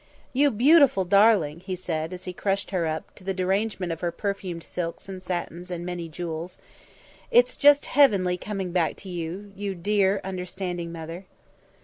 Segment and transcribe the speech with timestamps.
[0.33, 4.11] "You beautiful darling!" he said, as he crushed her up, to the derangement of her
[4.11, 6.57] perfumed silks and satins and many jewels.
[7.29, 11.25] "It's just heavenly coming back to you, you dear, understanding mother."